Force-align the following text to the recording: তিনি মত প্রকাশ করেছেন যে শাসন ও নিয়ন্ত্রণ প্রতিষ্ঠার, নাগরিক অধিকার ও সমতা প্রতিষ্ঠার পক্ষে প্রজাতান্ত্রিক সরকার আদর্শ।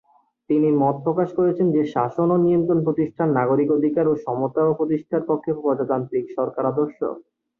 তিনি 0.49 0.69
মত 0.81 0.95
প্রকাশ 1.05 1.29
করেছেন 1.37 1.67
যে 1.75 1.81
শাসন 1.93 2.27
ও 2.31 2.37
নিয়ন্ত্রণ 2.37 2.79
প্রতিষ্ঠার, 2.83 3.29
নাগরিক 3.39 3.69
অধিকার 3.77 4.05
ও 4.07 4.23
সমতা 4.25 4.61
প্রতিষ্ঠার 4.79 5.23
পক্ষে 5.29 5.51
প্রজাতান্ত্রিক 5.59 6.25
সরকার 6.37 6.63
আদর্শ। 6.71 6.99